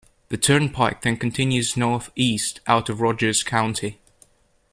[0.29, 3.99] The turnpike then continues northeast out of Rogers County.